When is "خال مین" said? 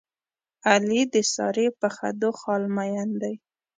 2.39-3.09